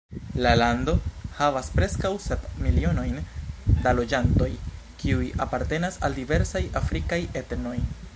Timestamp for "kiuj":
5.03-5.29